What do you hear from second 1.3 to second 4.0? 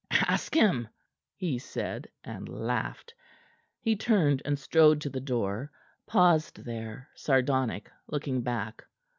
he said, and laughed. He